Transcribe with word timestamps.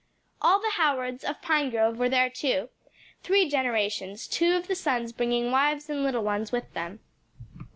All 0.41 0.57
the 0.59 0.71
Howards, 0.77 1.23
of 1.23 1.43
Pinegrove, 1.43 1.97
were 1.97 2.09
there 2.09 2.27
too 2.31 2.69
three 3.21 3.47
generations, 3.47 4.27
two 4.27 4.55
of 4.55 4.65
the 4.65 4.73
sons 4.73 5.11
bringing 5.13 5.51
wives 5.51 5.91
and 5.91 6.01
little 6.03 6.23
ones 6.23 6.51
with 6.51 6.73
them. 6.73 7.01